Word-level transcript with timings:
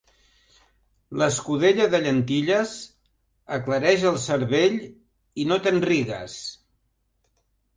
L'escudella 1.21 1.85
de 1.95 1.99
llentilles 2.05 2.73
aclareix 3.59 4.07
el 4.13 4.19
cervell 4.27 4.81
i 5.45 5.47
no 5.51 5.63
te'n 5.67 5.79
rigues. 5.91 6.41